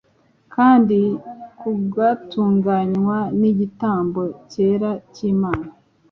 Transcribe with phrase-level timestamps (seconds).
[0.53, 0.99] kandi
[1.59, 5.65] kugatunganywa n’igitambo cyera cyimana